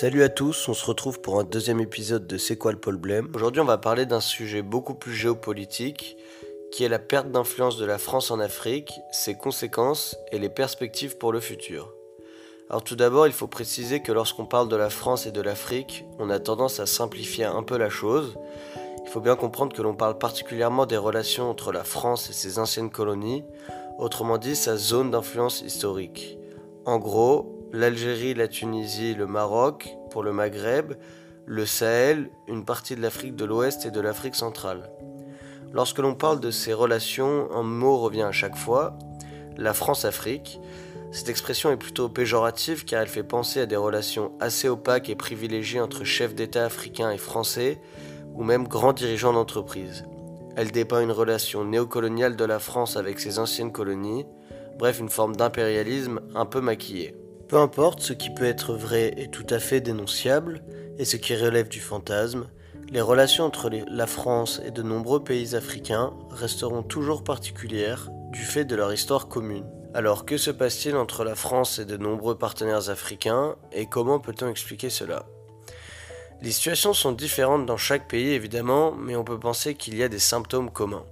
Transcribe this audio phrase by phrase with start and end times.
[0.00, 3.32] Salut à tous, on se retrouve pour un deuxième épisode de C'est quoi le problème?
[3.34, 6.16] Aujourd'hui on va parler d'un sujet beaucoup plus géopolitique
[6.70, 11.18] qui est la perte d'influence de la France en Afrique, ses conséquences et les perspectives
[11.18, 11.92] pour le futur.
[12.70, 16.04] Alors tout d'abord il faut préciser que lorsqu'on parle de la France et de l'Afrique,
[16.20, 18.36] on a tendance à simplifier un peu la chose.
[19.04, 22.60] Il faut bien comprendre que l'on parle particulièrement des relations entre la France et ses
[22.60, 23.42] anciennes colonies,
[23.98, 26.38] autrement dit sa zone d'influence historique.
[26.84, 30.94] En gros, l'Algérie, la Tunisie, le Maroc, pour le Maghreb,
[31.46, 34.90] le Sahel, une partie de l'Afrique de l'Ouest et de l'Afrique centrale.
[35.72, 38.98] Lorsque l'on parle de ces relations, un mot revient à chaque fois,
[39.56, 40.60] la France-Afrique.
[41.10, 45.16] Cette expression est plutôt péjorative car elle fait penser à des relations assez opaques et
[45.16, 47.80] privilégiées entre chefs d'État africains et français,
[48.34, 50.04] ou même grands dirigeants d'entreprise.
[50.56, 54.26] Elle dépeint une relation néocoloniale de la France avec ses anciennes colonies,
[54.78, 57.14] bref une forme d'impérialisme un peu maquillée.
[57.48, 60.62] Peu importe ce qui peut être vrai et tout à fait dénonciable,
[60.98, 62.46] et ce qui relève du fantasme,
[62.90, 68.66] les relations entre la France et de nombreux pays africains resteront toujours particulières du fait
[68.66, 69.64] de leur histoire commune.
[69.94, 74.48] Alors que se passe-t-il entre la France et de nombreux partenaires africains et comment peut-on
[74.48, 75.24] expliquer cela?
[76.42, 80.08] Les situations sont différentes dans chaque pays évidemment, mais on peut penser qu'il y a
[80.08, 81.06] des symptômes communs.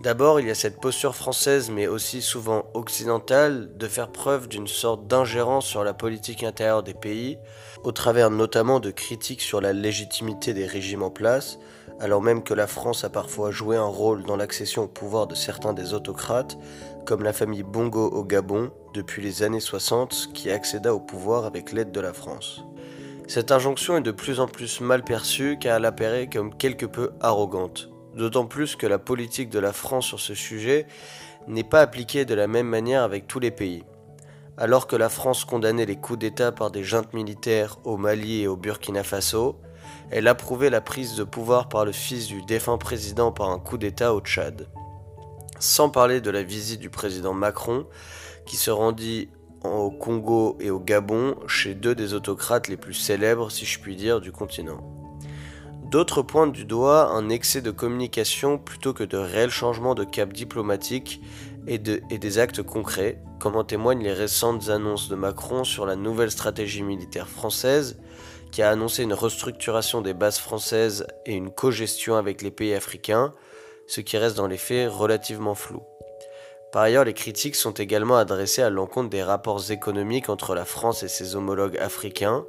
[0.00, 4.66] D'abord, il y a cette posture française, mais aussi souvent occidentale, de faire preuve d'une
[4.66, 7.36] sorte d'ingérence sur la politique intérieure des pays,
[7.84, 11.58] au travers notamment de critiques sur la légitimité des régimes en place,
[12.00, 15.34] alors même que la France a parfois joué un rôle dans l'accession au pouvoir de
[15.34, 16.56] certains des autocrates,
[17.04, 21.72] comme la famille Bongo au Gabon, depuis les années 60, qui accéda au pouvoir avec
[21.72, 22.64] l'aide de la France.
[23.28, 27.10] Cette injonction est de plus en plus mal perçue car elle apparaît comme quelque peu
[27.20, 30.86] arrogante d'autant plus que la politique de la France sur ce sujet
[31.46, 33.84] n'est pas appliquée de la même manière avec tous les pays.
[34.56, 38.46] Alors que la France condamnait les coups d'État par des juntes militaires au Mali et
[38.46, 39.58] au Burkina Faso,
[40.10, 43.78] elle approuvait la prise de pouvoir par le fils du défunt président par un coup
[43.78, 44.68] d'État au Tchad.
[45.58, 47.86] Sans parler de la visite du président Macron,
[48.44, 49.30] qui se rendit
[49.62, 53.96] au Congo et au Gabon chez deux des autocrates les plus célèbres, si je puis
[53.96, 54.99] dire, du continent.
[55.90, 60.32] D'autres pointent du doigt un excès de communication plutôt que de réels changements de cap
[60.32, 61.20] diplomatique
[61.66, 66.30] et, des actes concrets, comme en témoignent les récentes annonces de Macron sur la nouvelle
[66.30, 67.98] stratégie militaire française,
[68.52, 73.34] qui a annoncé une restructuration des bases françaises et une co-gestion avec les pays africains,
[73.88, 75.82] ce qui reste dans les faits relativement flou.
[76.72, 81.02] Par ailleurs, les critiques sont également adressées à l'encontre des rapports économiques entre la France
[81.02, 82.46] et ses homologues africains,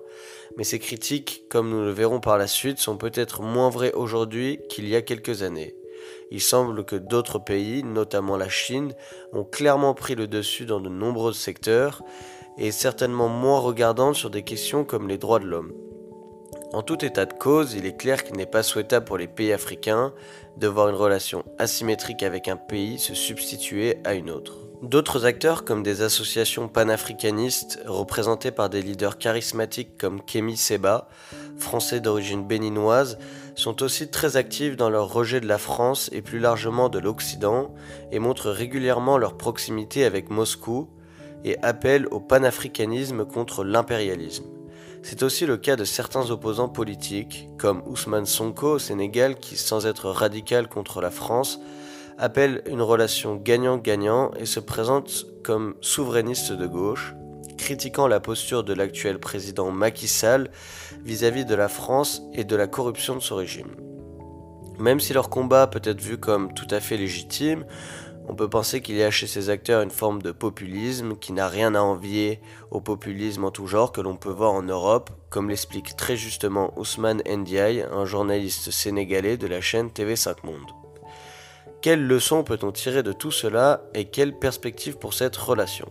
[0.58, 4.60] mais ces critiques, comme nous le verrons par la suite, sont peut-être moins vraies aujourd'hui
[4.70, 5.76] qu'il y a quelques années.
[6.30, 8.94] Il semble que d'autres pays, notamment la Chine,
[9.34, 12.04] ont clairement pris le dessus dans de nombreux secteurs
[12.58, 15.74] et certainement moins regardantes sur des questions comme les droits de l'homme.
[16.74, 19.52] En tout état de cause, il est clair qu'il n'est pas souhaitable pour les pays
[19.52, 20.14] africains
[20.56, 24.54] de voir une relation asymétrique avec un pays se substituer à une autre.
[24.82, 31.10] D'autres acteurs, comme des associations panafricanistes représentées par des leaders charismatiques comme Kemi Seba,
[31.58, 33.20] français d'origine béninoise,
[33.56, 37.76] sont aussi très actifs dans leur rejet de la France et plus largement de l'Occident
[38.14, 40.90] et montrent régulièrement leur proximité avec Moscou
[41.44, 44.46] et appellent au panafricanisme contre l'impérialisme.
[45.04, 49.88] C'est aussi le cas de certains opposants politiques, comme Ousmane Sonko au Sénégal, qui, sans
[49.88, 51.60] être radical contre la France,
[52.18, 57.16] appelle une relation gagnant-gagnant et se présente comme souverainiste de gauche,
[57.58, 60.52] critiquant la posture de l'actuel président Macky Sall
[61.04, 63.76] vis-à-vis de la France et de la corruption de son régime.
[64.78, 67.66] Même si leur combat peut être vu comme tout à fait légitime,
[68.28, 71.48] on peut penser qu'il y a chez ces acteurs une forme de populisme qui n'a
[71.48, 72.40] rien à envier
[72.70, 76.74] au populisme en tout genre que l'on peut voir en Europe, comme l'explique très justement
[76.78, 80.72] Ousmane Ndiaye, un journaliste sénégalais de la chaîne TV5 Monde.
[81.82, 85.90] Quelles leçons peut-on tirer de tout cela et quelles perspectives pour cette relation?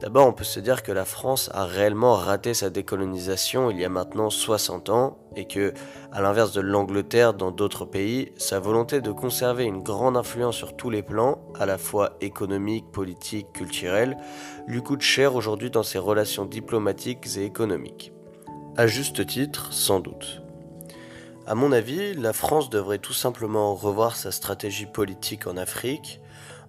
[0.00, 3.84] D'abord, on peut se dire que la France a réellement raté sa décolonisation il y
[3.84, 5.74] a maintenant 60 ans et que,
[6.10, 10.74] à l'inverse de l'Angleterre dans d'autres pays, sa volonté de conserver une grande influence sur
[10.74, 14.16] tous les plans, à la fois économique, politique, culturel,
[14.66, 18.14] lui coûte cher aujourd'hui dans ses relations diplomatiques et économiques.
[18.78, 20.40] À juste titre, sans doute.
[21.46, 26.19] À mon avis, la France devrait tout simplement revoir sa stratégie politique en Afrique,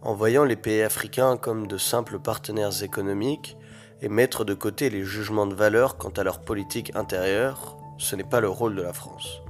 [0.02, 3.58] en voyant les pays africains comme de simples partenaires économiques
[4.02, 8.24] et mettre de côté les jugements de valeur quant à leur politique intérieure, ce n'est
[8.24, 9.42] pas le rôle de la France.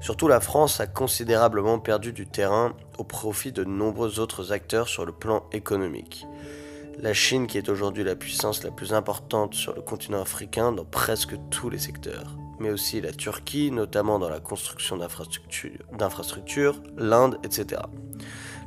[0.00, 5.04] Surtout la France a considérablement perdu du terrain au profit de nombreux autres acteurs sur
[5.04, 6.26] le plan économique.
[7.00, 10.84] La Chine qui est aujourd'hui la puissance la plus importante sur le continent africain dans
[10.84, 17.82] presque tous les secteurs, mais aussi la Turquie, notamment dans la construction d'infrastructures, l'Inde, etc.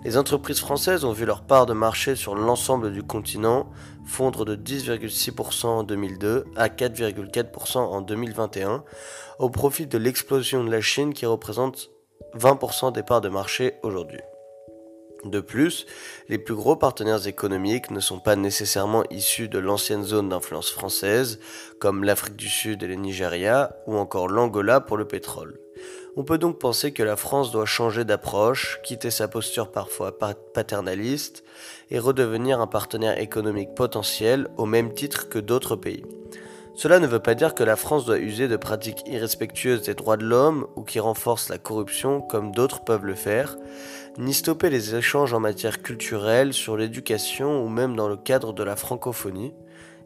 [0.03, 3.69] Les entreprises françaises ont vu leur part de marché sur l'ensemble du continent
[4.03, 8.83] fondre de 10,6% en 2002 à 4,4% en 2021,
[9.38, 11.92] au profit de l'explosion de la Chine qui représente
[12.36, 14.21] 20% des parts de marché aujourd'hui.
[15.24, 15.86] De plus,
[16.30, 21.39] les plus gros partenaires économiques ne sont pas nécessairement issus de l'ancienne zone d'influence française,
[21.80, 25.59] comme l'Afrique du Sud et le Nigeria, ou encore l'Angola pour le pétrole.
[26.18, 30.18] On peut donc penser que la France doit changer d'approche, quitter sa posture parfois
[30.54, 31.46] paternaliste,
[31.90, 36.04] et redevenir un partenaire économique potentiel au même titre que d'autres pays.
[36.75, 40.18] Cela ne veut pas dire que la France doit user de pratiques irrespectueuses des droits
[40.18, 43.58] de l'homme ou qui renforcent la corruption comme d'autres peuvent le faire,
[44.18, 48.63] ni stopper les échanges en matière culturelle, sur l'éducation ou même dans le cadre de
[48.63, 49.54] la francophonie,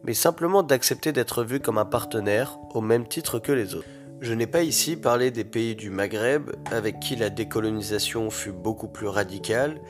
[0.04, 3.88] mais simplement d'accepter d'être vu comme un partenaire au même titre que les autres.
[4.22, 8.88] Je n'ai pas ici parlé des pays du Maghreb avec qui la décolonisation fut beaucoup
[8.88, 9.82] plus radicale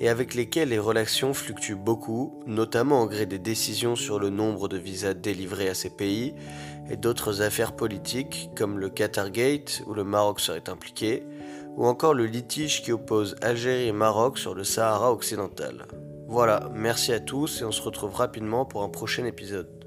[0.00, 4.68] et avec lesquels les relations fluctuent beaucoup, notamment au gré des décisions sur le nombre
[4.68, 6.34] de visas délivrés à ces pays
[6.90, 11.24] et d'autres affaires politiques comme le Qatargate où le Maroc serait impliqué,
[11.76, 15.86] ou encore le litige qui oppose Algérie et Maroc sur le Sahara occidental.
[16.28, 19.81] Voilà, merci à tous et on se retrouve rapidement pour un prochain épisode.